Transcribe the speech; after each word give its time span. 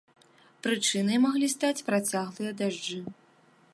Прычынай 0.67 1.19
маглі 1.25 1.49
стаць 1.55 1.85
працяглыя 1.91 2.51
дажджы. 2.63 2.99